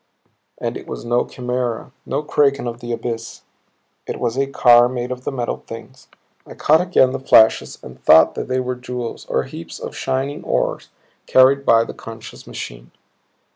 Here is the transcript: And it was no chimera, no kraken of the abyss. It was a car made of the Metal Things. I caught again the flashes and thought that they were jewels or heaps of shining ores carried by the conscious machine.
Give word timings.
And 0.57 0.77
it 0.77 0.87
was 0.87 1.05
no 1.05 1.25
chimera, 1.27 1.91
no 2.07 2.23
kraken 2.23 2.65
of 2.65 2.79
the 2.79 2.91
abyss. 2.91 3.43
It 4.07 4.19
was 4.19 4.35
a 4.35 4.47
car 4.47 4.89
made 4.89 5.11
of 5.11 5.25
the 5.25 5.31
Metal 5.31 5.61
Things. 5.67 6.07
I 6.43 6.55
caught 6.55 6.81
again 6.81 7.11
the 7.11 7.19
flashes 7.19 7.77
and 7.83 8.01
thought 8.03 8.33
that 8.33 8.47
they 8.47 8.59
were 8.59 8.73
jewels 8.75 9.27
or 9.27 9.43
heaps 9.43 9.77
of 9.77 9.95
shining 9.95 10.43
ores 10.43 10.89
carried 11.27 11.63
by 11.67 11.83
the 11.83 11.93
conscious 11.93 12.47
machine. 12.47 12.89